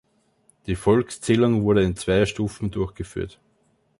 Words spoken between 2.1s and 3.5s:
Stufen durchgeführt.